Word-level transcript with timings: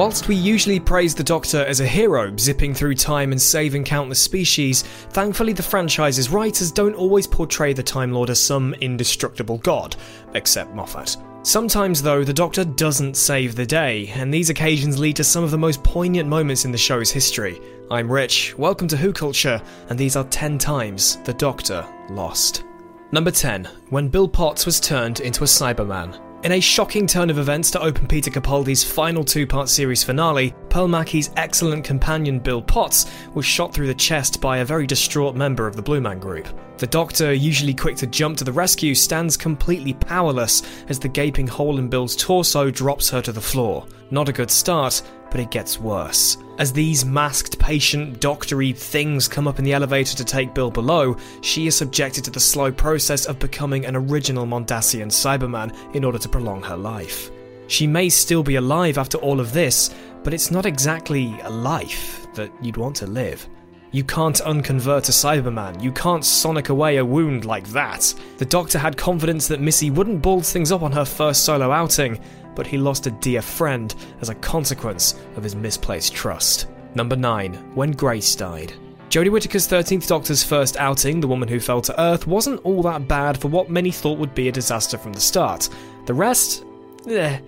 Whilst 0.00 0.28
we 0.28 0.34
usually 0.34 0.80
praise 0.80 1.14
the 1.14 1.22
Doctor 1.22 1.58
as 1.66 1.80
a 1.80 1.86
hero, 1.86 2.34
zipping 2.38 2.72
through 2.72 2.94
time 2.94 3.32
and 3.32 3.42
saving 3.42 3.84
countless 3.84 4.18
species, 4.18 4.80
thankfully 5.10 5.52
the 5.52 5.62
franchise's 5.62 6.30
writers 6.30 6.72
don't 6.72 6.94
always 6.94 7.26
portray 7.26 7.74
the 7.74 7.82
Time 7.82 8.10
Lord 8.10 8.30
as 8.30 8.40
some 8.40 8.72
indestructible 8.80 9.58
god, 9.58 9.96
except 10.32 10.74
Moffat. 10.74 11.18
Sometimes, 11.42 12.00
though, 12.00 12.24
the 12.24 12.32
Doctor 12.32 12.64
doesn't 12.64 13.14
save 13.14 13.54
the 13.54 13.66
day, 13.66 14.08
and 14.14 14.32
these 14.32 14.48
occasions 14.48 14.98
lead 14.98 15.16
to 15.16 15.22
some 15.22 15.44
of 15.44 15.50
the 15.50 15.58
most 15.58 15.84
poignant 15.84 16.30
moments 16.30 16.64
in 16.64 16.72
the 16.72 16.78
show's 16.78 17.10
history. 17.10 17.60
I'm 17.90 18.10
Rich, 18.10 18.56
welcome 18.56 18.88
to 18.88 18.96
Who 18.96 19.12
Culture, 19.12 19.60
and 19.90 19.98
these 19.98 20.16
are 20.16 20.24
10 20.24 20.56
times 20.56 21.18
the 21.24 21.34
Doctor 21.34 21.86
lost. 22.08 22.64
Number 23.12 23.30
10, 23.30 23.66
when 23.90 24.08
Bill 24.08 24.28
Potts 24.28 24.64
was 24.64 24.80
turned 24.80 25.20
into 25.20 25.44
a 25.44 25.46
Cyberman. 25.46 26.29
In 26.42 26.52
a 26.52 26.60
shocking 26.60 27.06
turn 27.06 27.28
of 27.28 27.38
events 27.38 27.70
to 27.72 27.82
open 27.82 28.08
Peter 28.08 28.30
Capaldi's 28.30 28.82
final 28.82 29.22
two 29.22 29.46
part 29.46 29.68
series 29.68 30.02
finale, 30.02 30.54
Pearl 30.70 30.88
Mackie's 30.88 31.28
excellent 31.36 31.84
companion 31.84 32.38
Bill 32.38 32.62
Potts 32.62 33.10
was 33.34 33.44
shot 33.44 33.74
through 33.74 33.88
the 33.88 33.94
chest 33.94 34.40
by 34.40 34.58
a 34.58 34.64
very 34.64 34.86
distraught 34.86 35.36
member 35.36 35.66
of 35.66 35.76
the 35.76 35.82
Blue 35.82 36.00
Man 36.00 36.18
Group. 36.18 36.48
The 36.78 36.86
doctor, 36.86 37.34
usually 37.34 37.74
quick 37.74 37.96
to 37.96 38.06
jump 38.06 38.38
to 38.38 38.44
the 38.44 38.52
rescue, 38.52 38.94
stands 38.94 39.36
completely 39.36 39.92
powerless 39.92 40.62
as 40.88 40.98
the 40.98 41.08
gaping 41.08 41.46
hole 41.46 41.78
in 41.78 41.88
Bill's 41.88 42.16
torso 42.16 42.70
drops 42.70 43.10
her 43.10 43.20
to 43.20 43.32
the 43.32 43.40
floor. 43.42 43.86
Not 44.10 44.30
a 44.30 44.32
good 44.32 44.50
start, 44.50 45.02
but 45.30 45.40
it 45.40 45.50
gets 45.50 45.78
worse. 45.78 46.36
As 46.58 46.72
these 46.72 47.04
masked 47.04 47.58
patient 47.58 48.20
doctory 48.20 48.72
things 48.72 49.28
come 49.28 49.48
up 49.48 49.58
in 49.58 49.64
the 49.64 49.72
elevator 49.72 50.16
to 50.16 50.24
take 50.24 50.54
Bill 50.54 50.70
below, 50.70 51.16
she 51.40 51.66
is 51.66 51.74
subjected 51.74 52.24
to 52.24 52.30
the 52.30 52.40
slow 52.40 52.70
process 52.70 53.26
of 53.26 53.38
becoming 53.38 53.86
an 53.86 53.96
original 53.96 54.46
Mondasian 54.46 55.08
Cyberman 55.08 55.74
in 55.94 56.04
order 56.04 56.18
to 56.18 56.28
prolong 56.28 56.62
her 56.62 56.76
life. 56.76 57.30
She 57.66 57.86
may 57.86 58.08
still 58.08 58.42
be 58.42 58.56
alive 58.56 58.98
after 58.98 59.16
all 59.18 59.40
of 59.40 59.52
this, 59.52 59.94
but 60.22 60.34
it's 60.34 60.50
not 60.50 60.66
exactly 60.66 61.34
a 61.42 61.50
life 61.50 62.26
that 62.34 62.52
you'd 62.60 62.76
want 62.76 62.96
to 62.96 63.06
live. 63.06 63.48
You 63.92 64.04
can't 64.04 64.40
unconvert 64.42 65.08
a 65.08 65.12
Cyberman. 65.12 65.82
You 65.82 65.90
can't 65.90 66.24
sonic 66.24 66.68
away 66.68 66.98
a 66.98 67.04
wound 67.04 67.44
like 67.44 67.66
that. 67.70 68.14
The 68.38 68.44
Doctor 68.44 68.78
had 68.78 68.96
confidence 68.96 69.48
that 69.48 69.60
Missy 69.60 69.90
wouldn't 69.90 70.22
bald 70.22 70.46
things 70.46 70.70
up 70.70 70.82
on 70.82 70.92
her 70.92 71.04
first 71.04 71.44
solo 71.44 71.72
outing, 71.72 72.20
but 72.54 72.66
he 72.66 72.78
lost 72.78 73.06
a 73.06 73.10
dear 73.10 73.42
friend 73.42 73.94
as 74.20 74.28
a 74.28 74.34
consequence 74.36 75.20
of 75.36 75.42
his 75.42 75.56
misplaced 75.56 76.14
trust. 76.14 76.68
Number 76.94 77.16
9. 77.16 77.54
When 77.74 77.92
Grace 77.92 78.34
died. 78.34 78.72
Jodie 79.10 79.30
Whittaker's 79.30 79.66
13th 79.66 80.06
Doctor's 80.06 80.44
first 80.44 80.76
outing, 80.76 81.20
The 81.20 81.26
Woman 81.26 81.48
Who 81.48 81.58
Fell 81.58 81.80
to 81.80 82.00
Earth, 82.00 82.26
wasn't 82.26 82.64
all 82.64 82.82
that 82.82 83.08
bad 83.08 83.40
for 83.40 83.48
what 83.48 83.68
many 83.68 83.90
thought 83.90 84.18
would 84.18 84.34
be 84.34 84.48
a 84.48 84.52
disaster 84.52 84.96
from 84.96 85.12
the 85.12 85.20
start. 85.20 85.68
The 86.06 86.14
rest? 86.14 86.64
Eh. 87.08 87.40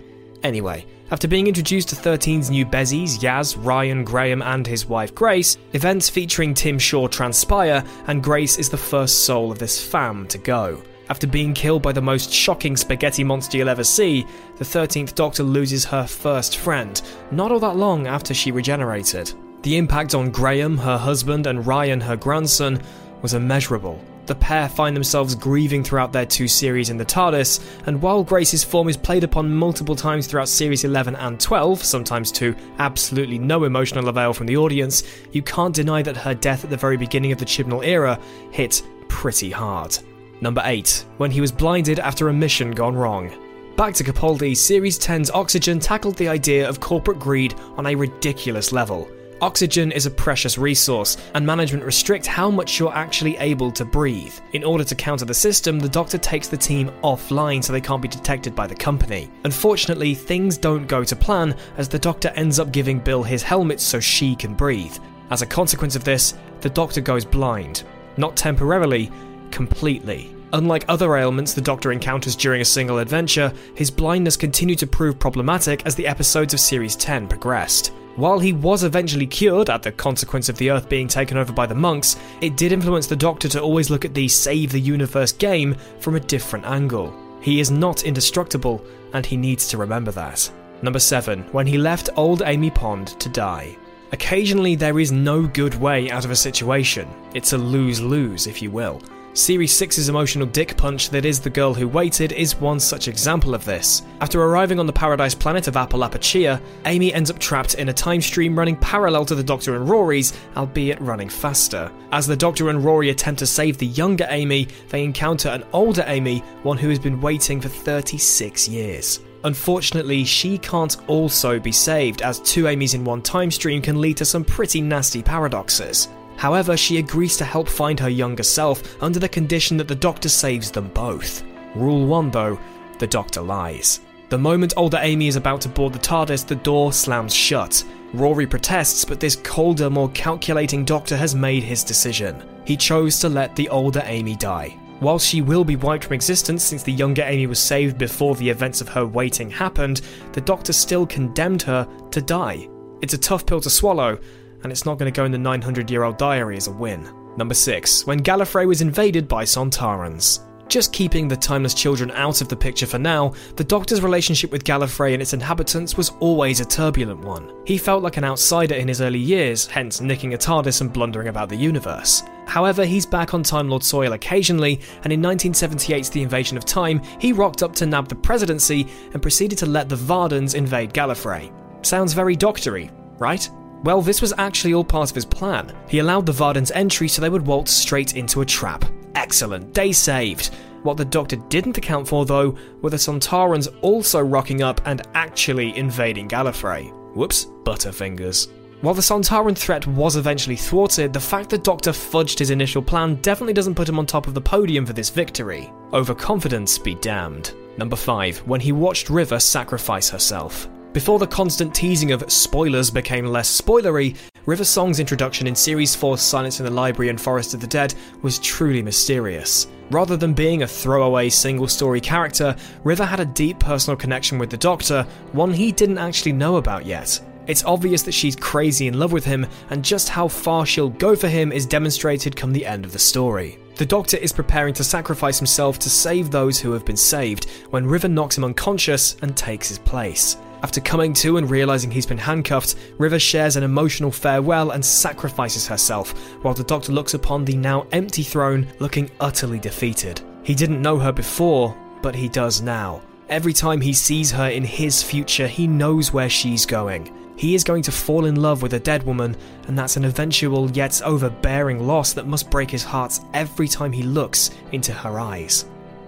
Anyway, 0.42 0.86
after 1.12 1.28
being 1.28 1.46
introduced 1.46 1.90
to 1.90 1.94
13's 1.94 2.50
new 2.50 2.66
Bezies, 2.66 3.18
Yaz, 3.20 3.56
Ryan, 3.62 4.02
Graham, 4.02 4.42
and 4.42 4.66
his 4.66 4.86
wife 4.86 5.14
Grace, 5.14 5.56
events 5.72 6.08
featuring 6.08 6.52
Tim 6.52 6.78
Shaw 6.78 7.06
transpire, 7.06 7.84
and 8.06 8.24
Grace 8.24 8.58
is 8.58 8.68
the 8.68 8.76
first 8.76 9.24
soul 9.24 9.52
of 9.52 9.58
this 9.58 9.80
fam 9.80 10.26
to 10.28 10.38
go. 10.38 10.82
After 11.08 11.26
being 11.26 11.52
killed 11.52 11.82
by 11.82 11.92
the 11.92 12.00
most 12.00 12.32
shocking 12.32 12.76
spaghetti 12.76 13.24
monster 13.24 13.58
you'll 13.58 13.68
ever 13.68 13.84
see, 13.84 14.26
the 14.56 14.64
13th 14.64 15.14
Doctor 15.14 15.42
loses 15.42 15.84
her 15.84 16.06
first 16.06 16.58
friend, 16.58 17.00
not 17.30 17.50
all 17.50 17.60
that 17.60 17.76
long 17.76 18.06
after 18.06 18.32
she 18.32 18.52
regenerated. 18.52 19.32
The 19.62 19.76
impact 19.76 20.14
on 20.14 20.30
Graham, 20.30 20.78
her 20.78 20.98
husband, 20.98 21.46
and 21.46 21.66
Ryan, 21.66 22.00
her 22.00 22.16
grandson, 22.16 22.80
was 23.20 23.34
immeasurable. 23.34 24.00
The 24.26 24.34
pair 24.36 24.68
find 24.68 24.94
themselves 24.94 25.34
grieving 25.34 25.82
throughout 25.82 26.12
their 26.12 26.24
two 26.24 26.46
series 26.46 26.90
in 26.90 26.96
the 26.96 27.04
TARDIS, 27.04 27.60
and 27.86 28.00
while 28.00 28.22
Grace's 28.22 28.62
form 28.62 28.88
is 28.88 28.96
played 28.96 29.24
upon 29.24 29.52
multiple 29.52 29.96
times 29.96 30.28
throughout 30.28 30.48
series 30.48 30.84
11 30.84 31.16
and 31.16 31.40
12, 31.40 31.82
sometimes 31.82 32.30
to 32.32 32.54
absolutely 32.78 33.38
no 33.38 33.64
emotional 33.64 34.08
avail 34.08 34.32
from 34.32 34.46
the 34.46 34.56
audience, 34.56 35.02
you 35.32 35.42
can't 35.42 35.74
deny 35.74 36.02
that 36.02 36.16
her 36.16 36.34
death 36.34 36.62
at 36.62 36.70
the 36.70 36.76
very 36.76 36.96
beginning 36.96 37.32
of 37.32 37.38
the 37.38 37.44
Chibnall 37.44 37.84
era 37.84 38.18
hit 38.52 38.82
pretty 39.08 39.50
hard. 39.50 39.98
Number 40.42 40.60
8. 40.64 41.06
When 41.18 41.30
he 41.30 41.40
was 41.40 41.52
blinded 41.52 42.00
after 42.00 42.28
a 42.28 42.32
mission 42.32 42.72
gone 42.72 42.96
wrong. 42.96 43.30
Back 43.76 43.94
to 43.94 44.04
Capaldi, 44.04 44.56
Series 44.56 44.98
10's 44.98 45.30
Oxygen 45.30 45.78
tackled 45.78 46.16
the 46.16 46.26
idea 46.26 46.68
of 46.68 46.80
corporate 46.80 47.20
greed 47.20 47.54
on 47.76 47.86
a 47.86 47.94
ridiculous 47.94 48.72
level. 48.72 49.08
Oxygen 49.40 49.92
is 49.92 50.06
a 50.06 50.10
precious 50.10 50.58
resource, 50.58 51.16
and 51.34 51.46
management 51.46 51.84
restrict 51.84 52.26
how 52.26 52.50
much 52.50 52.80
you're 52.80 52.92
actually 52.92 53.36
able 53.36 53.70
to 53.70 53.84
breathe. 53.84 54.34
In 54.52 54.64
order 54.64 54.82
to 54.82 54.96
counter 54.96 55.24
the 55.24 55.32
system, 55.32 55.78
the 55.78 55.88
doctor 55.88 56.18
takes 56.18 56.48
the 56.48 56.56
team 56.56 56.90
offline 57.04 57.62
so 57.62 57.72
they 57.72 57.80
can't 57.80 58.02
be 58.02 58.08
detected 58.08 58.56
by 58.56 58.66
the 58.66 58.74
company. 58.74 59.30
Unfortunately, 59.44 60.12
things 60.12 60.58
don't 60.58 60.88
go 60.88 61.04
to 61.04 61.14
plan 61.14 61.54
as 61.76 61.88
the 61.88 62.00
doctor 62.00 62.30
ends 62.34 62.58
up 62.58 62.72
giving 62.72 62.98
Bill 62.98 63.22
his 63.22 63.44
helmet 63.44 63.80
so 63.80 64.00
she 64.00 64.34
can 64.34 64.54
breathe. 64.54 64.98
As 65.30 65.42
a 65.42 65.46
consequence 65.46 65.94
of 65.94 66.02
this, 66.02 66.34
the 66.62 66.70
doctor 66.70 67.00
goes 67.00 67.24
blind. 67.24 67.84
Not 68.16 68.36
temporarily, 68.36 69.10
completely. 69.52 70.34
Unlike 70.54 70.84
other 70.88 71.16
ailments 71.16 71.54
the 71.54 71.60
Doctor 71.60 71.92
encounters 71.92 72.36
during 72.36 72.60
a 72.60 72.64
single 72.64 72.98
adventure, 72.98 73.52
his 73.74 73.90
blindness 73.90 74.36
continued 74.36 74.78
to 74.80 74.86
prove 74.86 75.18
problematic 75.18 75.86
as 75.86 75.94
the 75.94 76.06
episodes 76.06 76.52
of 76.52 76.60
Series 76.60 76.96
10 76.96 77.28
progressed. 77.28 77.92
While 78.16 78.38
he 78.38 78.52
was 78.52 78.84
eventually 78.84 79.26
cured 79.26 79.70
at 79.70 79.82
the 79.82 79.92
consequence 79.92 80.50
of 80.50 80.58
the 80.58 80.70
Earth 80.70 80.90
being 80.90 81.08
taken 81.08 81.38
over 81.38 81.52
by 81.52 81.64
the 81.64 81.74
monks, 81.74 82.16
it 82.42 82.58
did 82.58 82.72
influence 82.72 83.06
the 83.06 83.16
Doctor 83.16 83.48
to 83.48 83.62
always 83.62 83.88
look 83.88 84.04
at 84.04 84.12
the 84.12 84.28
Save 84.28 84.72
the 84.72 84.80
Universe 84.80 85.32
game 85.32 85.74
from 85.98 86.16
a 86.16 86.20
different 86.20 86.66
angle. 86.66 87.14
He 87.40 87.58
is 87.58 87.70
not 87.70 88.04
indestructible, 88.04 88.84
and 89.14 89.24
he 89.24 89.38
needs 89.38 89.66
to 89.68 89.78
remember 89.78 90.10
that. 90.12 90.50
Number 90.82 90.98
7. 90.98 91.44
When 91.52 91.66
he 91.66 91.78
left 91.78 92.10
old 92.16 92.42
Amy 92.44 92.70
Pond 92.70 93.18
to 93.20 93.30
die. 93.30 93.78
Occasionally, 94.12 94.74
there 94.74 95.00
is 95.00 95.10
no 95.10 95.46
good 95.46 95.74
way 95.76 96.10
out 96.10 96.26
of 96.26 96.30
a 96.30 96.36
situation. 96.36 97.08
It's 97.34 97.54
a 97.54 97.58
lose 97.58 98.02
lose, 98.02 98.46
if 98.46 98.60
you 98.60 98.70
will. 98.70 99.00
Series 99.34 99.72
6's 99.72 100.10
emotional 100.10 100.46
dick 100.46 100.76
punch 100.76 101.08
that 101.08 101.24
is 101.24 101.40
The 101.40 101.48
Girl 101.48 101.72
Who 101.72 101.88
Waited 101.88 102.32
is 102.32 102.56
one 102.56 102.78
such 102.78 103.08
example 103.08 103.54
of 103.54 103.64
this. 103.64 104.02
After 104.20 104.42
arriving 104.42 104.78
on 104.78 104.86
the 104.86 104.92
paradise 104.92 105.34
planet 105.34 105.68
of 105.68 105.74
Apalapucia, 105.74 106.60
Amy 106.84 107.14
ends 107.14 107.30
up 107.30 107.38
trapped 107.38 107.72
in 107.76 107.88
a 107.88 107.94
time 107.94 108.20
stream 108.20 108.58
running 108.58 108.76
parallel 108.76 109.24
to 109.24 109.34
the 109.34 109.42
Doctor 109.42 109.74
and 109.74 109.88
Rory's, 109.88 110.34
albeit 110.54 111.00
running 111.00 111.30
faster. 111.30 111.90
As 112.12 112.26
the 112.26 112.36
Doctor 112.36 112.68
and 112.68 112.84
Rory 112.84 113.08
attempt 113.08 113.38
to 113.38 113.46
save 113.46 113.78
the 113.78 113.86
younger 113.86 114.26
Amy, 114.28 114.68
they 114.90 115.02
encounter 115.02 115.48
an 115.48 115.64
older 115.72 116.04
Amy, 116.08 116.40
one 116.62 116.76
who 116.76 116.90
has 116.90 116.98
been 116.98 117.18
waiting 117.18 117.58
for 117.58 117.70
36 117.70 118.68
years. 118.68 119.20
Unfortunately, 119.44 120.24
she 120.24 120.58
can't 120.58 120.98
also 121.08 121.58
be 121.58 121.72
saved, 121.72 122.20
as 122.20 122.38
two 122.40 122.64
Amys 122.64 122.94
in 122.94 123.02
one 123.02 123.22
time 123.22 123.50
stream 123.50 123.80
can 123.80 123.98
lead 123.98 124.18
to 124.18 124.26
some 124.26 124.44
pretty 124.44 124.82
nasty 124.82 125.22
paradoxes. 125.22 126.08
However, 126.42 126.76
she 126.76 126.98
agrees 126.98 127.36
to 127.36 127.44
help 127.44 127.68
find 127.68 128.00
her 128.00 128.08
younger 128.08 128.42
self 128.42 129.00
under 129.00 129.20
the 129.20 129.28
condition 129.28 129.76
that 129.76 129.86
the 129.86 129.94
Doctor 129.94 130.28
saves 130.28 130.72
them 130.72 130.88
both. 130.88 131.44
Rule 131.76 132.04
1 132.04 132.32
though, 132.32 132.58
the 132.98 133.06
Doctor 133.06 133.40
lies. 133.40 134.00
The 134.28 134.38
moment 134.38 134.72
older 134.76 134.98
Amy 135.00 135.28
is 135.28 135.36
about 135.36 135.60
to 135.60 135.68
board 135.68 135.92
the 135.92 136.00
TARDIS, 136.00 136.44
the 136.44 136.56
door 136.56 136.92
slams 136.92 137.32
shut. 137.32 137.84
Rory 138.12 138.44
protests, 138.44 139.04
but 139.04 139.20
this 139.20 139.36
colder, 139.36 139.88
more 139.88 140.08
calculating 140.14 140.84
Doctor 140.84 141.16
has 141.16 141.32
made 141.36 141.62
his 141.62 141.84
decision. 141.84 142.42
He 142.64 142.76
chose 142.76 143.20
to 143.20 143.28
let 143.28 143.54
the 143.54 143.68
older 143.68 144.02
Amy 144.04 144.34
die. 144.34 144.76
While 144.98 145.20
she 145.20 145.42
will 145.42 145.64
be 145.64 145.76
wiped 145.76 146.06
from 146.06 146.14
existence 146.14 146.64
since 146.64 146.82
the 146.82 146.90
younger 146.90 147.22
Amy 147.22 147.46
was 147.46 147.60
saved 147.60 147.98
before 147.98 148.34
the 148.34 148.50
events 148.50 148.80
of 148.80 148.88
her 148.88 149.06
waiting 149.06 149.48
happened, 149.48 150.00
the 150.32 150.40
Doctor 150.40 150.72
still 150.72 151.06
condemned 151.06 151.62
her 151.62 151.86
to 152.10 152.20
die. 152.20 152.68
It's 153.00 153.14
a 153.14 153.18
tough 153.18 153.46
pill 153.46 153.60
to 153.60 153.70
swallow, 153.70 154.18
and 154.62 154.72
it's 154.72 154.86
not 154.86 154.98
going 154.98 155.12
to 155.12 155.16
go 155.16 155.24
in 155.24 155.32
the 155.32 155.38
900 155.38 155.90
year 155.90 156.04
old 156.04 156.18
diary 156.18 156.56
as 156.56 156.66
a 156.68 156.72
win. 156.72 157.08
Number 157.36 157.54
6. 157.54 158.06
When 158.06 158.20
Gallifrey 158.20 158.66
was 158.66 158.82
invaded 158.82 159.26
by 159.28 159.44
Sontarans. 159.44 160.40
Just 160.68 160.92
keeping 160.92 161.28
the 161.28 161.36
timeless 161.36 161.74
children 161.74 162.10
out 162.12 162.40
of 162.40 162.48
the 162.48 162.56
picture 162.56 162.86
for 162.86 162.98
now, 162.98 163.34
the 163.56 163.64
Doctor's 163.64 164.00
relationship 164.00 164.50
with 164.50 164.64
Gallifrey 164.64 165.12
and 165.12 165.20
its 165.20 165.34
inhabitants 165.34 165.98
was 165.98 166.10
always 166.20 166.60
a 166.60 166.64
turbulent 166.64 167.20
one. 167.20 167.52
He 167.66 167.76
felt 167.76 168.02
like 168.02 168.16
an 168.16 168.24
outsider 168.24 168.74
in 168.74 168.88
his 168.88 169.02
early 169.02 169.18
years, 169.18 169.66
hence 169.66 170.00
nicking 170.00 170.32
a 170.32 170.38
TARDIS 170.38 170.80
and 170.80 170.90
blundering 170.90 171.28
about 171.28 171.50
the 171.50 171.56
universe. 171.56 172.22
However, 172.46 172.86
he's 172.86 173.04
back 173.04 173.34
on 173.34 173.42
Time 173.42 173.68
Lord 173.68 173.82
soil 173.82 174.14
occasionally, 174.14 174.80
and 175.04 175.12
in 175.12 175.20
1978's 175.20 176.08
The 176.10 176.22
Invasion 176.22 176.56
of 176.56 176.64
Time, 176.64 177.02
he 177.18 177.34
rocked 177.34 177.62
up 177.62 177.74
to 177.74 177.86
nab 177.86 178.08
the 178.08 178.14
presidency 178.14 178.88
and 179.12 179.20
proceeded 179.20 179.58
to 179.58 179.66
let 179.66 179.90
the 179.90 179.96
Vardans 179.96 180.54
invade 180.54 180.94
Gallifrey. 180.94 181.52
Sounds 181.84 182.14
very 182.14 182.34
doctory, 182.34 182.90
right? 183.18 183.48
Well, 183.82 184.00
this 184.00 184.20
was 184.22 184.32
actually 184.38 184.74
all 184.74 184.84
part 184.84 185.10
of 185.10 185.14
his 185.14 185.24
plan. 185.24 185.72
He 185.88 185.98
allowed 185.98 186.26
the 186.26 186.32
Vardans 186.32 186.70
entry 186.74 187.08
so 187.08 187.20
they 187.20 187.30
would 187.30 187.46
waltz 187.46 187.72
straight 187.72 188.14
into 188.16 188.40
a 188.40 188.46
trap. 188.46 188.84
Excellent, 189.14 189.72
day 189.72 189.92
saved. 189.92 190.54
What 190.82 190.96
the 190.96 191.04
Doctor 191.04 191.36
didn't 191.36 191.78
account 191.78 192.08
for, 192.08 192.24
though, 192.24 192.56
were 192.80 192.90
the 192.90 192.96
Sontarans 192.96 193.68
also 193.82 194.20
rocking 194.20 194.62
up 194.62 194.80
and 194.86 195.02
actually 195.14 195.76
invading 195.76 196.28
Gallifrey. 196.28 196.92
Whoops, 197.14 197.46
Butterfingers. 197.64 198.48
While 198.82 198.94
the 198.94 199.00
Sontaran 199.00 199.56
threat 199.56 199.86
was 199.86 200.16
eventually 200.16 200.56
thwarted, 200.56 201.12
the 201.12 201.20
fact 201.20 201.50
that 201.50 201.62
Doctor 201.62 201.92
fudged 201.92 202.40
his 202.40 202.50
initial 202.50 202.82
plan 202.82 203.14
definitely 203.16 203.52
doesn't 203.52 203.76
put 203.76 203.88
him 203.88 203.98
on 203.98 204.06
top 204.06 204.26
of 204.26 204.34
the 204.34 204.40
podium 204.40 204.84
for 204.84 204.92
this 204.92 205.08
victory. 205.08 205.72
Overconfidence 205.92 206.78
be 206.78 206.96
damned. 206.96 207.54
Number 207.76 207.94
5. 207.94 208.38
When 208.38 208.60
he 208.60 208.72
watched 208.72 209.08
River 209.08 209.38
sacrifice 209.38 210.10
herself. 210.10 210.68
Before 210.92 211.18
the 211.18 211.26
constant 211.26 211.74
teasing 211.74 212.12
of 212.12 212.30
spoilers 212.30 212.90
became 212.90 213.24
less 213.24 213.58
spoilery, 213.58 214.14
River 214.44 214.64
Song's 214.64 215.00
introduction 215.00 215.46
in 215.46 215.54
Series 215.54 215.96
4's 215.96 216.20
Silence 216.20 216.60
in 216.60 216.66
the 216.66 216.70
Library 216.70 217.08
and 217.08 217.18
Forest 217.18 217.54
of 217.54 217.62
the 217.62 217.66
Dead 217.66 217.94
was 218.20 218.38
truly 218.38 218.82
mysterious. 218.82 219.68
Rather 219.90 220.18
than 220.18 220.34
being 220.34 220.62
a 220.62 220.66
throwaway 220.66 221.30
single 221.30 221.66
story 221.66 221.98
character, 221.98 222.54
River 222.84 223.06
had 223.06 223.20
a 223.20 223.24
deep 223.24 223.58
personal 223.58 223.96
connection 223.96 224.38
with 224.38 224.50
the 224.50 224.58
Doctor, 224.58 225.06
one 225.32 225.54
he 225.54 225.72
didn't 225.72 225.96
actually 225.96 226.32
know 226.32 226.56
about 226.56 226.84
yet. 226.84 227.18
It's 227.46 227.64
obvious 227.64 228.02
that 228.02 228.12
she's 228.12 228.36
crazy 228.36 228.86
in 228.86 228.98
love 228.98 229.12
with 229.12 229.24
him, 229.24 229.46
and 229.70 229.82
just 229.82 230.10
how 230.10 230.28
far 230.28 230.66
she'll 230.66 230.90
go 230.90 231.16
for 231.16 231.28
him 231.28 231.52
is 231.52 231.64
demonstrated 231.64 232.36
come 232.36 232.52
the 232.52 232.66
end 232.66 232.84
of 232.84 232.92
the 232.92 232.98
story. 232.98 233.58
The 233.76 233.86
Doctor 233.86 234.18
is 234.18 234.30
preparing 234.30 234.74
to 234.74 234.84
sacrifice 234.84 235.38
himself 235.38 235.78
to 235.78 235.88
save 235.88 236.30
those 236.30 236.60
who 236.60 236.72
have 236.72 236.84
been 236.84 236.98
saved 236.98 237.48
when 237.70 237.86
River 237.86 238.08
knocks 238.08 238.36
him 238.36 238.44
unconscious 238.44 239.16
and 239.22 239.34
takes 239.34 239.70
his 239.70 239.78
place. 239.78 240.36
After 240.62 240.80
coming 240.80 241.12
to 241.14 241.38
and 241.38 241.50
realizing 241.50 241.90
he's 241.90 242.06
been 242.06 242.18
handcuffed, 242.18 242.76
River 242.96 243.18
shares 243.18 243.56
an 243.56 243.64
emotional 243.64 244.12
farewell 244.12 244.70
and 244.70 244.84
sacrifices 244.84 245.66
herself, 245.66 246.12
while 246.42 246.54
the 246.54 246.62
Doctor 246.62 246.92
looks 246.92 247.14
upon 247.14 247.44
the 247.44 247.56
now 247.56 247.86
empty 247.90 248.22
throne 248.22 248.68
looking 248.78 249.10
utterly 249.20 249.58
defeated. 249.58 250.20
He 250.44 250.54
didn't 250.54 250.80
know 250.80 250.98
her 250.98 251.12
before, 251.12 251.76
but 252.00 252.14
he 252.14 252.28
does 252.28 252.62
now. 252.62 253.02
Every 253.28 253.52
time 253.52 253.80
he 253.80 253.92
sees 253.92 254.30
her 254.30 254.50
in 254.50 254.62
his 254.62 255.02
future, 255.02 255.48
he 255.48 255.66
knows 255.66 256.12
where 256.12 256.28
she's 256.28 256.64
going. 256.64 257.12
He 257.36 257.56
is 257.56 257.64
going 257.64 257.82
to 257.82 257.92
fall 257.92 258.26
in 258.26 258.36
love 258.40 258.62
with 258.62 258.74
a 258.74 258.78
dead 258.78 259.02
woman, 259.02 259.36
and 259.66 259.76
that's 259.76 259.96
an 259.96 260.04
eventual 260.04 260.70
yet 260.70 261.02
overbearing 261.02 261.84
loss 261.86 262.12
that 262.12 262.26
must 262.26 262.50
break 262.50 262.70
his 262.70 262.84
heart 262.84 263.18
every 263.34 263.66
time 263.66 263.90
he 263.90 264.02
looks 264.02 264.50
into 264.70 264.92
her 264.92 265.18
eyes. 265.18 265.64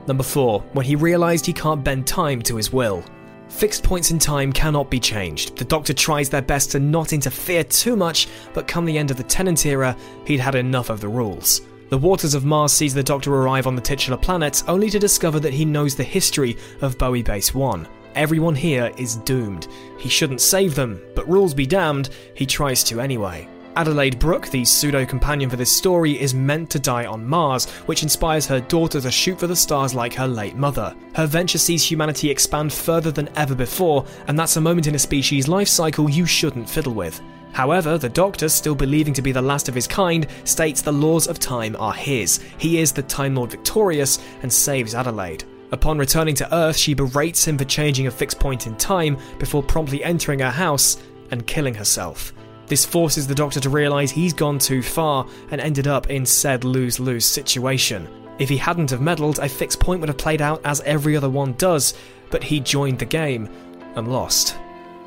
Number 0.06 0.22
4. 0.22 0.60
When 0.74 0.86
he 0.86 0.94
realised 0.94 1.46
he 1.46 1.52
can't 1.52 1.82
bend 1.82 2.06
time 2.06 2.40
to 2.42 2.56
his 2.56 2.72
will. 2.72 3.02
Fixed 3.48 3.82
points 3.82 4.10
in 4.10 4.18
time 4.18 4.52
cannot 4.52 4.90
be 4.90 4.98
changed. 4.98 5.56
The 5.56 5.64
Doctor 5.64 5.92
tries 5.92 6.28
their 6.28 6.42
best 6.42 6.72
to 6.72 6.80
not 6.80 7.12
interfere 7.12 7.64
too 7.64 7.96
much, 7.96 8.28
but 8.52 8.66
come 8.66 8.84
the 8.84 8.98
end 8.98 9.10
of 9.10 9.16
the 9.16 9.22
Tennant 9.22 9.64
era, 9.64 9.96
he'd 10.26 10.40
had 10.40 10.54
enough 10.54 10.90
of 10.90 11.00
the 11.00 11.08
rules. 11.08 11.62
The 11.90 11.98
Waters 11.98 12.34
of 12.34 12.44
Mars 12.44 12.72
sees 12.72 12.94
the 12.94 13.02
Doctor 13.02 13.32
arrive 13.34 13.66
on 13.66 13.76
the 13.76 13.82
titular 13.82 14.16
planet, 14.16 14.62
only 14.66 14.90
to 14.90 14.98
discover 14.98 15.38
that 15.40 15.52
he 15.52 15.64
knows 15.64 15.94
the 15.94 16.02
history 16.02 16.56
of 16.80 16.98
Bowie 16.98 17.22
Base 17.22 17.54
1. 17.54 17.86
Everyone 18.14 18.54
here 18.54 18.92
is 18.96 19.16
doomed. 19.16 19.68
He 19.98 20.08
shouldn't 20.08 20.40
save 20.40 20.74
them, 20.74 21.00
but 21.14 21.28
rules 21.28 21.54
be 21.54 21.66
damned, 21.66 22.10
he 22.34 22.46
tries 22.46 22.82
to 22.84 23.00
anyway. 23.00 23.48
Adelaide 23.76 24.20
Brooke, 24.20 24.48
the 24.50 24.64
pseudo 24.64 25.04
companion 25.04 25.50
for 25.50 25.56
this 25.56 25.70
story, 25.70 26.20
is 26.20 26.32
meant 26.32 26.70
to 26.70 26.78
die 26.78 27.06
on 27.06 27.26
Mars, 27.26 27.68
which 27.86 28.04
inspires 28.04 28.46
her 28.46 28.60
daughter 28.60 29.00
to 29.00 29.10
shoot 29.10 29.40
for 29.40 29.48
the 29.48 29.56
stars 29.56 29.96
like 29.96 30.14
her 30.14 30.28
late 30.28 30.54
mother. 30.54 30.94
Her 31.16 31.26
venture 31.26 31.58
sees 31.58 31.82
humanity 31.82 32.30
expand 32.30 32.72
further 32.72 33.10
than 33.10 33.28
ever 33.36 33.56
before, 33.56 34.06
and 34.28 34.38
that's 34.38 34.56
a 34.56 34.60
moment 34.60 34.86
in 34.86 34.94
a 34.94 34.98
species' 34.98 35.48
life 35.48 35.66
cycle 35.66 36.08
you 36.08 36.24
shouldn't 36.24 36.70
fiddle 36.70 36.94
with. 36.94 37.20
However, 37.52 37.98
the 37.98 38.08
Doctor, 38.08 38.48
still 38.48 38.76
believing 38.76 39.14
to 39.14 39.22
be 39.22 39.32
the 39.32 39.42
last 39.42 39.68
of 39.68 39.74
his 39.74 39.88
kind, 39.88 40.28
states 40.44 40.80
the 40.80 40.92
laws 40.92 41.26
of 41.26 41.40
time 41.40 41.74
are 41.80 41.94
his. 41.94 42.38
He 42.58 42.78
is 42.78 42.92
the 42.92 43.02
Time 43.02 43.34
Lord 43.34 43.50
victorious 43.50 44.20
and 44.42 44.52
saves 44.52 44.94
Adelaide. 44.94 45.42
Upon 45.72 45.98
returning 45.98 46.36
to 46.36 46.54
Earth, 46.54 46.76
she 46.76 46.94
berates 46.94 47.44
him 47.44 47.58
for 47.58 47.64
changing 47.64 48.06
a 48.06 48.12
fixed 48.12 48.38
point 48.38 48.68
in 48.68 48.76
time 48.76 49.18
before 49.40 49.64
promptly 49.64 50.04
entering 50.04 50.38
her 50.38 50.50
house 50.50 50.98
and 51.32 51.44
killing 51.44 51.74
herself. 51.74 52.32
This 52.66 52.84
forces 52.84 53.26
the 53.26 53.34
Doctor 53.34 53.60
to 53.60 53.70
realise 53.70 54.10
he's 54.10 54.32
gone 54.32 54.58
too 54.58 54.82
far 54.82 55.26
and 55.50 55.60
ended 55.60 55.86
up 55.86 56.10
in 56.10 56.24
said 56.24 56.64
lose 56.64 56.98
lose 56.98 57.26
situation. 57.26 58.08
If 58.38 58.48
he 58.48 58.56
hadn't 58.56 58.90
have 58.90 59.00
meddled, 59.00 59.38
a 59.38 59.48
fixed 59.48 59.80
point 59.80 60.00
would 60.00 60.08
have 60.08 60.18
played 60.18 60.42
out 60.42 60.60
as 60.64 60.80
every 60.80 61.16
other 61.16 61.30
one 61.30 61.52
does, 61.54 61.94
but 62.30 62.42
he 62.42 62.58
joined 62.60 62.98
the 62.98 63.04
game 63.04 63.48
and 63.94 64.10
lost. 64.10 64.56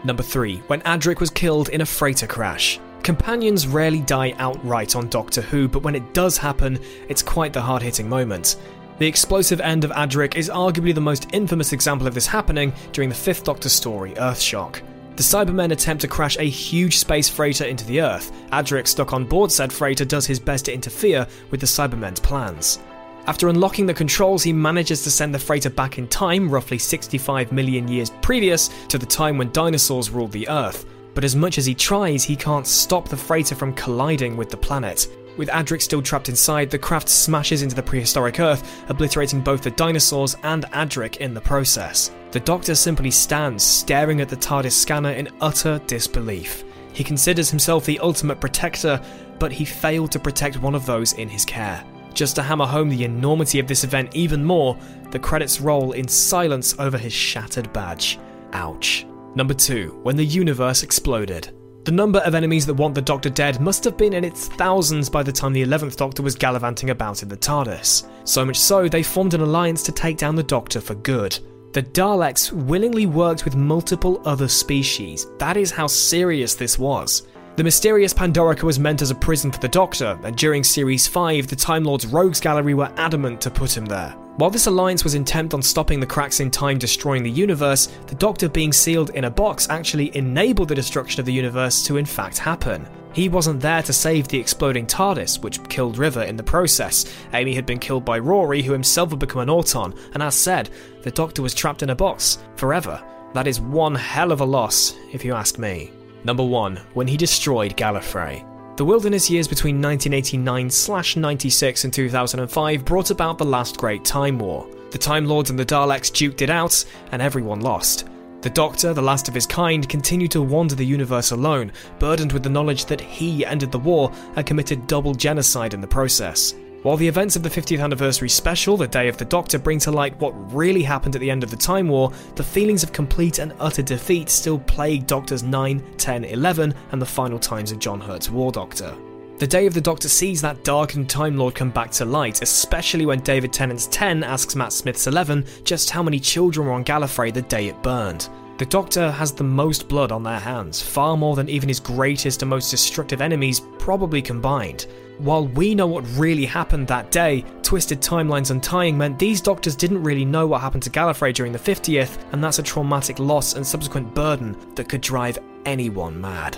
Number 0.03 0.23
3. 0.23 0.57
When 0.67 0.81
Adric 0.81 1.19
was 1.19 1.29
killed 1.29 1.69
in 1.69 1.81
a 1.81 1.85
freighter 1.85 2.27
crash. 2.27 2.79
Companions 3.03 3.67
rarely 3.67 4.01
die 4.01 4.33
outright 4.37 4.95
on 4.95 5.09
Doctor 5.09 5.41
Who, 5.41 5.67
but 5.67 5.83
when 5.83 5.95
it 5.95 6.13
does 6.13 6.37
happen, 6.37 6.79
it's 7.09 7.23
quite 7.23 7.53
the 7.53 7.61
hard 7.61 7.81
hitting 7.81 8.07
moment. 8.07 8.57
The 8.99 9.07
explosive 9.07 9.61
end 9.61 9.83
of 9.83 9.91
Adric 9.91 10.35
is 10.35 10.49
arguably 10.49 10.93
the 10.93 11.01
most 11.01 11.27
infamous 11.33 11.71
example 11.71 12.07
of 12.07 12.13
this 12.13 12.27
happening 12.27 12.73
during 12.91 13.09
the 13.09 13.15
fifth 13.15 13.43
Doctor 13.43 13.69
story, 13.69 14.11
Earthshock. 14.13 14.81
The 15.17 15.23
Cybermen 15.23 15.71
attempt 15.71 16.01
to 16.01 16.07
crash 16.07 16.37
a 16.37 16.43
huge 16.43 16.99
space 16.99 17.27
freighter 17.27 17.65
into 17.65 17.83
the 17.85 18.01
Earth. 18.01 18.31
Adric, 18.51 18.85
stuck 18.85 19.13
on 19.13 19.25
board 19.25 19.51
said 19.51 19.73
freighter, 19.73 20.05
does 20.05 20.27
his 20.27 20.39
best 20.39 20.65
to 20.65 20.73
interfere 20.73 21.25
with 21.49 21.59
the 21.59 21.65
Cybermen's 21.65 22.19
plans. 22.19 22.77
After 23.25 23.49
unlocking 23.49 23.87
the 23.87 23.95
controls, 23.95 24.43
he 24.43 24.53
manages 24.53 25.01
to 25.01 25.09
send 25.09 25.33
the 25.33 25.39
freighter 25.39 25.71
back 25.71 25.97
in 25.97 26.07
time, 26.07 26.47
roughly 26.47 26.77
65 26.77 27.51
million 27.51 27.87
years 27.87 28.11
previous 28.21 28.69
to 28.89 28.99
the 28.99 29.07
time 29.07 29.39
when 29.39 29.51
dinosaurs 29.51 30.11
ruled 30.11 30.31
the 30.31 30.47
Earth. 30.49 30.85
But 31.15 31.23
as 31.23 31.35
much 31.35 31.57
as 31.57 31.65
he 31.65 31.73
tries, 31.73 32.23
he 32.23 32.35
can't 32.35 32.67
stop 32.67 33.09
the 33.09 33.17
freighter 33.17 33.55
from 33.55 33.73
colliding 33.73 34.37
with 34.37 34.51
the 34.51 34.57
planet. 34.57 35.07
With 35.37 35.49
Adric 35.49 35.81
still 35.83 36.01
trapped 36.01 36.29
inside, 36.29 36.71
the 36.71 36.79
craft 36.79 37.07
smashes 37.07 37.61
into 37.61 37.75
the 37.75 37.83
prehistoric 37.83 38.39
Earth, 38.39 38.83
obliterating 38.89 39.41
both 39.41 39.61
the 39.61 39.71
dinosaurs 39.71 40.35
and 40.43 40.65
Adric 40.73 41.17
in 41.17 41.33
the 41.33 41.41
process. 41.41 42.11
The 42.31 42.39
Doctor 42.39 42.73
simply 42.73 43.11
stands, 43.11 43.63
staring 43.63 44.19
at 44.19 44.29
the 44.29 44.35
TARDIS 44.35 44.73
scanner 44.73 45.11
in 45.11 45.29
utter 45.39 45.79
disbelief. 45.85 46.63
He 46.91 47.03
considers 47.03 47.51
himself 47.51 47.85
the 47.85 47.99
ultimate 47.99 48.41
protector, 48.41 48.99
but 49.37 49.51
he 49.51 49.63
failed 49.63 50.11
to 50.11 50.19
protect 50.19 50.59
one 50.59 50.73
of 50.73 50.87
those 50.87 51.13
in 51.13 51.29
his 51.29 51.45
care. 51.45 51.83
Just 52.15 52.35
to 52.37 52.41
hammer 52.41 52.65
home 52.65 52.89
the 52.89 53.03
enormity 53.03 53.59
of 53.59 53.67
this 53.67 53.83
event 53.83 54.15
even 54.15 54.43
more, 54.43 54.75
the 55.11 55.19
credits 55.19 55.61
roll 55.61 55.91
in 55.91 56.07
silence 56.07 56.75
over 56.79 56.97
his 56.97 57.13
shattered 57.13 57.71
badge. 57.71 58.17
Ouch. 58.53 59.05
Number 59.35 59.53
2. 59.53 59.99
When 60.01 60.15
the 60.15 60.25
universe 60.25 60.81
exploded. 60.81 61.56
The 61.87 61.93
number 61.93 62.19
of 62.19 62.35
enemies 62.35 62.65
that 62.65 62.73
want 62.73 62.95
the 62.95 63.01
Doctor 63.01 63.29
dead 63.29 63.61
must 63.61 63.85
have 63.85 63.95
been 63.95 64.11
in 64.11 64.25
its 64.25 64.49
thousands 64.49 65.09
by 65.09 65.23
the 65.23 65.31
time 65.31 65.53
the 65.53 65.63
11th 65.63 65.95
Doctor 65.95 66.21
was 66.21 66.35
gallivanting 66.35 66.89
about 66.89 67.23
in 67.23 67.29
the 67.29 67.37
TARDIS. 67.37 68.09
So 68.25 68.43
much 68.43 68.57
so, 68.57 68.89
they 68.89 69.01
formed 69.01 69.33
an 69.33 69.39
alliance 69.39 69.83
to 69.83 69.93
take 69.93 70.17
down 70.17 70.35
the 70.35 70.43
Doctor 70.43 70.81
for 70.81 70.95
good. 70.95 71.39
The 71.71 71.83
Daleks 71.83 72.51
willingly 72.51 73.05
worked 73.05 73.45
with 73.45 73.55
multiple 73.55 74.21
other 74.25 74.49
species. 74.49 75.27
That 75.37 75.55
is 75.55 75.71
how 75.71 75.87
serious 75.87 76.55
this 76.55 76.77
was. 76.77 77.25
The 77.55 77.63
mysterious 77.63 78.13
Pandorica 78.13 78.63
was 78.63 78.79
meant 78.79 79.01
as 79.01 79.11
a 79.11 79.15
prison 79.15 79.49
for 79.49 79.59
the 79.59 79.69
Doctor, 79.69 80.19
and 80.25 80.35
during 80.35 80.65
Series 80.65 81.07
5, 81.07 81.47
the 81.47 81.55
Time 81.55 81.85
Lord's 81.85 82.05
Rogues 82.05 82.41
Gallery 82.41 82.73
were 82.73 82.91
adamant 82.97 83.39
to 83.39 83.49
put 83.49 83.77
him 83.77 83.85
there. 83.85 84.13
While 84.37 84.51
this 84.51 84.67
alliance 84.67 85.03
was 85.03 85.15
intent 85.15 85.55
on 85.55 85.63
stopping 85.63 85.99
the 85.99 86.05
cracks 86.05 86.41
in 86.41 86.51
time 86.51 86.77
destroying 86.77 87.23
the 87.23 87.31
universe, 87.31 87.87
the 88.05 88.13
Doctor 88.13 88.47
being 88.47 88.71
sealed 88.71 89.09
in 89.09 89.23
a 89.23 89.31
box 89.31 89.67
actually 89.67 90.15
enabled 90.15 90.67
the 90.67 90.75
destruction 90.75 91.19
of 91.19 91.25
the 91.25 91.33
universe 91.33 91.83
to 91.87 91.97
in 91.97 92.05
fact 92.05 92.37
happen. 92.37 92.87
He 93.13 93.29
wasn't 93.29 93.61
there 93.61 93.81
to 93.81 93.91
save 93.91 94.27
the 94.27 94.37
exploding 94.37 94.85
TARDIS, 94.85 95.41
which 95.41 95.67
killed 95.69 95.97
River 95.97 96.21
in 96.21 96.35
the 96.35 96.43
process. 96.43 97.11
Amy 97.33 97.55
had 97.55 97.65
been 97.65 97.79
killed 97.79 98.05
by 98.05 98.19
Rory, 98.19 98.61
who 98.61 98.73
himself 98.73 99.09
had 99.09 99.17
become 99.17 99.41
an 99.41 99.49
Auton, 99.49 99.95
and 100.13 100.21
as 100.21 100.35
said, 100.35 100.69
the 101.01 101.09
Doctor 101.09 101.41
was 101.41 101.55
trapped 101.55 101.81
in 101.81 101.89
a 101.89 101.95
box, 101.95 102.37
forever. 102.57 103.03
That 103.33 103.47
is 103.47 103.59
one 103.59 103.95
hell 103.95 104.31
of 104.31 104.41
a 104.41 104.45
loss, 104.45 104.93
if 105.11 105.25
you 105.25 105.33
ask 105.33 105.57
me. 105.57 105.91
Number 106.23 106.43
1. 106.43 106.79
When 106.93 107.07
he 107.07 107.17
destroyed 107.17 107.75
Gallifrey. 107.75 108.45
The 108.77 108.85
wilderness 108.85 109.27
years 109.27 109.47
between 109.47 109.81
1989/96 109.81 111.83
and 111.83 111.91
2005 111.91 112.85
brought 112.85 113.09
about 113.09 113.39
the 113.39 113.43
last 113.43 113.77
great 113.77 114.05
Time 114.05 114.37
War. 114.37 114.67
The 114.91 114.99
Time 114.99 115.25
Lords 115.25 115.49
and 115.49 115.57
the 115.57 115.65
Daleks 115.65 116.11
duked 116.11 116.43
it 116.43 116.51
out, 116.51 116.85
and 117.11 117.19
everyone 117.19 117.61
lost. 117.61 118.05
The 118.41 118.51
Doctor, 118.51 118.93
the 118.93 119.01
last 119.01 119.27
of 119.27 119.33
his 119.33 119.47
kind, 119.47 119.89
continued 119.89 120.29
to 120.29 120.43
wander 120.43 120.75
the 120.75 120.85
universe 120.85 121.31
alone, 121.31 121.71
burdened 121.97 122.31
with 122.31 122.43
the 122.43 122.51
knowledge 122.51 122.85
that 122.85 123.01
he 123.01 123.43
ended 123.43 123.71
the 123.71 123.79
war 123.79 124.11
and 124.35 124.45
committed 124.45 124.85
double 124.85 125.15
genocide 125.15 125.73
in 125.73 125.81
the 125.81 125.87
process. 125.87 126.53
While 126.87 126.95
the 126.95 127.09
events 127.09 127.35
of 127.35 127.43
the 127.43 127.49
50th 127.49 127.83
anniversary 127.83 128.29
special, 128.29 128.77
The 128.77 128.87
Day 128.87 129.09
of 129.09 129.17
the 129.17 129.25
Doctor, 129.25 129.59
bring 129.59 129.77
to 129.79 129.91
light 129.91 130.17
what 130.21 130.31
really 130.55 130.83
happened 130.83 131.15
at 131.15 131.19
the 131.19 131.29
end 131.29 131.43
of 131.43 131.49
the 131.51 131.57
Time 131.57 131.89
War, 131.89 132.13
the 132.35 132.43
feelings 132.45 132.81
of 132.81 132.93
complete 132.93 133.39
and 133.39 133.53
utter 133.59 133.81
defeat 133.81 134.29
still 134.29 134.57
plague 134.57 135.05
Doctors 135.05 135.43
9, 135.43 135.83
10, 135.97 136.23
11, 136.23 136.73
and 136.93 137.01
the 137.01 137.05
final 137.05 137.39
times 137.39 137.73
of 137.73 137.79
John 137.79 137.99
Hurt's 137.99 138.29
War 138.29 138.53
Doctor. 138.53 138.95
The 139.37 139.45
Day 139.45 139.65
of 139.65 139.73
the 139.73 139.81
Doctor 139.81 140.07
sees 140.07 140.41
that 140.43 140.63
darkened 140.63 141.09
Time 141.09 141.35
Lord 141.35 141.55
come 141.55 141.71
back 141.71 141.91
to 141.91 142.05
light, 142.05 142.41
especially 142.41 143.05
when 143.05 143.19
David 143.19 143.51
Tennant's 143.51 143.87
10 143.87 144.23
asks 144.23 144.55
Matt 144.55 144.71
Smith's 144.71 145.07
11 145.07 145.45
just 145.65 145.89
how 145.89 146.01
many 146.01 146.21
children 146.21 146.67
were 146.67 146.73
on 146.73 146.85
Gallifrey 146.85 147.33
the 147.33 147.41
day 147.41 147.67
it 147.67 147.83
burned. 147.83 148.29
The 148.57 148.65
Doctor 148.65 149.11
has 149.11 149.31
the 149.31 149.43
most 149.43 149.87
blood 149.87 150.11
on 150.11 150.23
their 150.23 150.39
hands, 150.39 150.81
far 150.81 151.15
more 151.15 151.35
than 151.35 151.47
even 151.47 151.69
his 151.69 151.79
greatest 151.79 152.41
and 152.41 152.49
most 152.49 152.71
destructive 152.71 153.21
enemies 153.21 153.61
probably 153.77 154.19
combined. 154.19 154.87
While 155.19 155.47
we 155.49 155.75
know 155.75 155.85
what 155.85 156.03
really 156.15 156.45
happened 156.45 156.87
that 156.87 157.11
day, 157.11 157.45
twisted 157.61 158.01
timelines 158.01 158.49
untying 158.49 158.97
meant 158.97 159.19
these 159.19 159.41
doctors 159.41 159.75
didn't 159.75 160.01
really 160.01 160.25
know 160.25 160.47
what 160.47 160.61
happened 160.61 160.81
to 160.83 160.89
Gallifrey 160.89 161.35
during 161.35 161.51
the 161.51 161.59
50th, 161.59 162.17
and 162.31 162.43
that's 162.43 162.57
a 162.57 162.63
traumatic 162.63 163.19
loss 163.19 163.53
and 163.53 163.65
subsequent 163.65 164.15
burden 164.15 164.57
that 164.73 164.89
could 164.89 165.01
drive 165.01 165.37
anyone 165.65 166.19
mad. 166.19 166.57